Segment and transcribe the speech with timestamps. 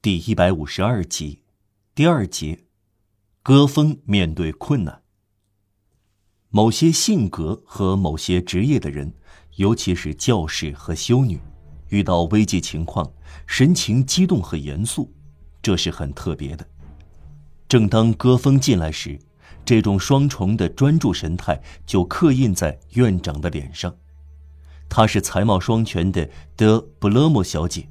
[0.00, 1.42] 第一百五十二集，
[1.92, 2.60] 第二节，
[3.42, 5.02] 戈风面对困难。
[6.50, 9.12] 某些性格和某些职业的人，
[9.56, 11.40] 尤其是教士和修女，
[11.88, 13.12] 遇到危急情况，
[13.44, 15.12] 神情激动和严肃，
[15.60, 16.64] 这是很特别的。
[17.66, 19.18] 正当戈风进来时，
[19.64, 23.92] 这种双重的专注神态就刻印在院长的脸上。
[24.88, 27.88] 她是才貌双全的德布勒莫小姐，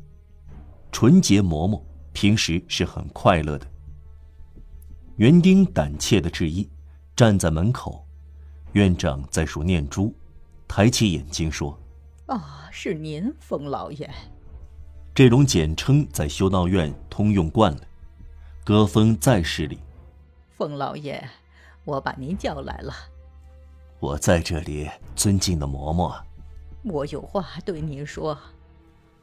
[0.90, 1.84] 纯洁嬷嬷。
[2.18, 3.68] 平时是很快乐的。
[5.18, 6.68] 园丁胆怯的致意，
[7.16, 8.04] 站在门口。
[8.72, 10.12] 院长在数念珠，
[10.68, 11.80] 抬起眼睛说
[12.26, 14.10] ：“啊，是您，冯老爷。”
[15.14, 17.82] 这种简称在修道院通用惯了。
[18.66, 19.78] 歌风再施礼
[20.58, 21.24] ：“冯老爷，
[21.86, 22.92] 我把您叫来了。”
[24.02, 26.20] 我在这里，尊敬的嬷嬷。
[26.82, 28.36] 我有话对您说。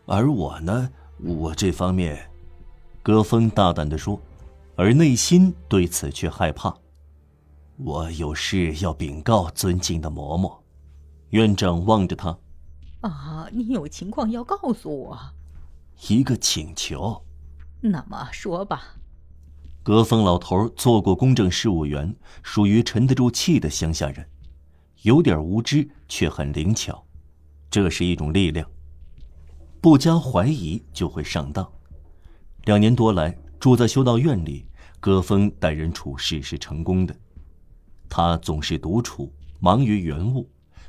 [0.07, 0.89] 而我呢，
[1.19, 2.31] 我这方面。
[3.05, 4.19] 歌风大胆地说，
[4.77, 6.75] 而内心对此却害怕。
[7.77, 10.57] 我有事要禀告尊敬的嬷嬷。
[11.29, 12.39] 院长望着他，
[13.03, 15.19] 啊，你有情况要告诉我？
[16.09, 17.23] 一个请求。
[17.83, 18.97] 那么说吧。
[19.83, 24.27] 歌风老头做过公证事务员，属于沉得住气的乡下人，
[25.03, 27.05] 有点无知却很灵巧，
[27.69, 28.67] 这是一种力量。
[29.83, 31.71] 不加怀疑就会上当。
[32.65, 34.65] 两年多来，住在修道院里，
[34.99, 37.15] 戈风待人处事是成功的。
[38.09, 40.49] 他总是独处，忙于园务，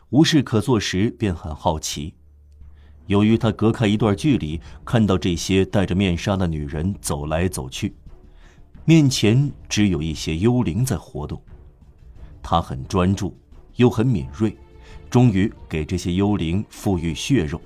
[0.09, 2.13] 无事可做时便很好奇。
[3.07, 7.93] 由于他隔开一段距离，看到这些戴着面纱的女人走来走去，
[8.85, 11.41] 面前只有一些幽灵在活动。
[12.41, 13.37] 他很专注，
[13.75, 14.55] 又很敏锐，
[15.09, 17.59] 终于给这些幽灵赋予血肉。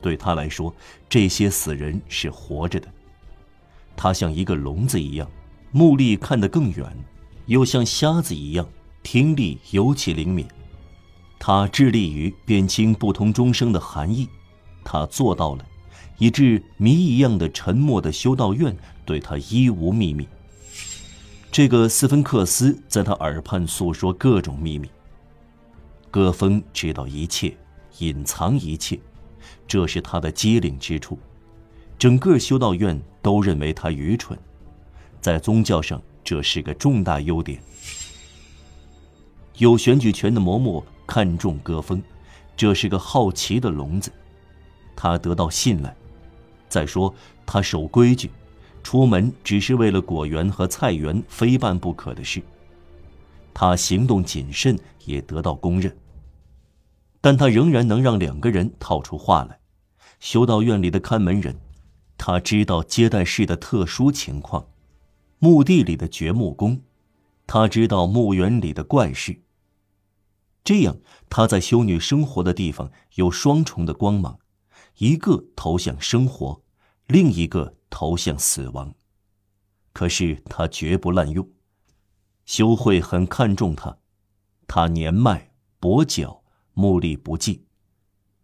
[0.00, 0.74] 对他来说，
[1.10, 2.88] 这些死人是活着的。
[4.00, 5.28] 他像一个聋子一样，
[5.72, 6.96] 目力看得更远，
[7.46, 8.64] 又像瞎子一样，
[9.02, 10.46] 听力尤其灵敏。
[11.36, 14.28] 他致力于辨清不同钟声的含义，
[14.84, 15.66] 他做到了，
[16.18, 20.28] 以致谜一样的沉默的修道院对他一无秘密。
[21.50, 24.88] 这个斯芬克斯在他耳畔诉说各种秘密。
[26.08, 27.56] 戈风知道一切，
[27.98, 28.96] 隐藏一切，
[29.66, 31.18] 这是他的机灵之处。
[31.98, 34.38] 整个修道院都认为他愚蠢，
[35.20, 37.60] 在宗教上这是个重大优点。
[39.58, 42.02] 有选举权的嬷嬷看重歌风，
[42.56, 44.10] 这是个好奇的聋子，
[44.96, 45.94] 他得到信赖。
[46.70, 48.30] 再说他守规矩，
[48.82, 52.42] 出门只是为了果园和菜园非办不可的事。
[53.52, 55.94] 他行动谨慎，也得到公认。
[57.20, 59.58] 但他仍然能让两个人套出话来，
[60.18, 61.54] 修道院里的看门人。
[62.18, 64.68] 他知道接待室的特殊情况，
[65.38, 66.82] 墓地里的掘墓工，
[67.46, 69.40] 他知道墓园里的怪事。
[70.62, 70.98] 这样，
[71.30, 74.38] 他在修女生活的地方有双重的光芒，
[74.98, 76.60] 一个投向生活，
[77.06, 78.92] 另一个投向死亡。
[79.94, 81.48] 可是他绝不滥用。
[82.44, 83.96] 修会很看重他，
[84.66, 86.42] 他年迈跛脚，
[86.74, 87.64] 目力不济，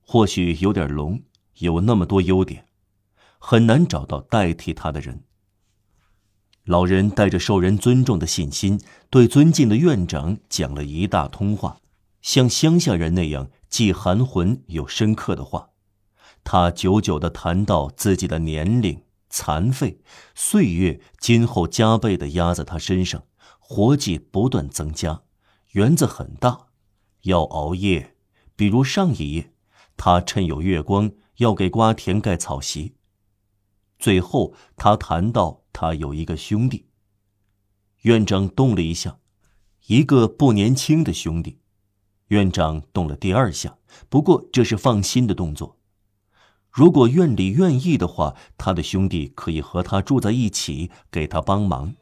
[0.00, 1.22] 或许有点聋，
[1.58, 2.66] 有那么多优点。
[3.46, 5.24] 很难找到代替他的人。
[6.64, 11.76] 老人带着受人尊重的信心，对尊敬的院长讲了一大通话，
[12.22, 15.68] 像乡下人那样既含混又深刻的话。
[16.42, 20.00] 他久久地谈到自己的年龄、残废、
[20.34, 23.24] 岁月，今后加倍地压在他身上，
[23.58, 25.20] 活计不断增加，
[25.72, 26.68] 园子很大，
[27.24, 28.16] 要熬夜。
[28.56, 29.52] 比如上一夜，
[29.98, 32.94] 他趁有月光要给瓜田盖草席。
[33.98, 36.86] 最后，他谈到他有一个兄弟。
[38.02, 39.18] 院长动了一下，
[39.86, 41.58] 一个不年轻的兄弟。
[42.28, 43.78] 院长动了第二下，
[44.08, 45.78] 不过这是放心的动作。
[46.70, 51.94] 如果院里愿意的话，他的兄弟可以和他住在一起，给他帮忙。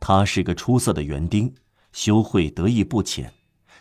[0.00, 1.54] 他是个出色的园丁，
[1.92, 3.32] 修会得意不浅。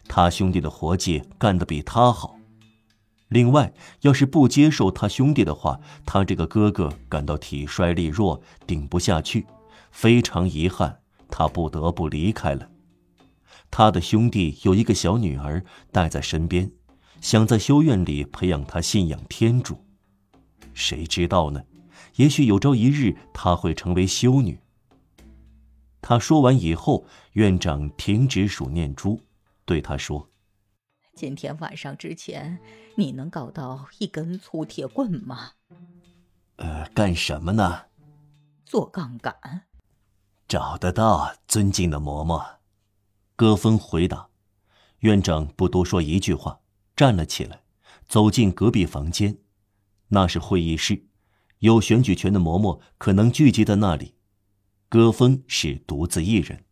[0.08, 2.35] 他兄弟的活计干得比他好。
[3.30, 9.46] 另外，要是不接受他兄弟的话，他这个哥哥感到体衰力弱，顶不下去，
[9.92, 11.00] 非常遗憾，
[11.30, 12.70] 他不得不离开了。
[13.72, 16.72] 他的兄弟有一个小女儿带在身边，
[17.20, 19.84] 想在修院里培养她信仰天主。
[20.74, 21.64] 谁知道呢？
[22.18, 24.60] 也许有朝一日她会成为修女。
[26.00, 29.20] 他说完以后，院长停止数念珠，
[29.66, 30.30] 对他说。
[31.16, 32.60] 今天晚上之前，
[32.96, 35.52] 你能搞到一根粗铁棍吗？
[36.58, 37.84] 呃，干什么呢？
[38.66, 39.64] 做杠杆？
[40.46, 42.58] 找得到，尊敬的嬷嬷。
[43.38, 44.28] 戈峰回答。
[45.00, 46.60] 院长不多说一句话，
[46.98, 47.62] 站了起来，
[48.10, 49.38] 走进隔壁房间，
[50.10, 51.06] 那是会议室，
[51.60, 54.16] 有选举权的嬷嬷可能聚集在那里。
[54.90, 56.65] 戈峰是独自一人。